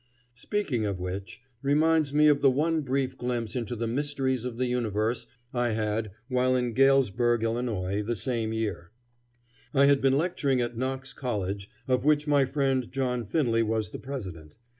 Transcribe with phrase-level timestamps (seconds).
[0.33, 4.65] Speaking of which, reminds me of the one brief glimpse into the mysteries of the
[4.65, 8.89] universe I had while in Galesburg, Ill., the same year.
[9.75, 13.99] I had been lecturing at Knox College, of which my friend John Finley was the
[13.99, 14.57] President.